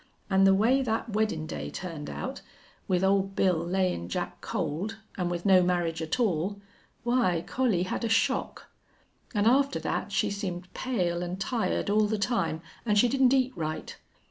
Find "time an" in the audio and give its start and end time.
12.17-12.95